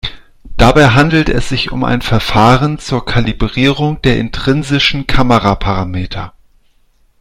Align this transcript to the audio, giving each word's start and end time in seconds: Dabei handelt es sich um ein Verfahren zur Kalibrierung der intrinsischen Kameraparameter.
Dabei 0.57 0.87
handelt 0.89 1.29
es 1.29 1.49
sich 1.49 1.71
um 1.71 1.83
ein 1.83 2.01
Verfahren 2.01 2.79
zur 2.79 3.05
Kalibrierung 3.05 4.01
der 4.01 4.17
intrinsischen 4.17 5.05
Kameraparameter. 5.05 6.33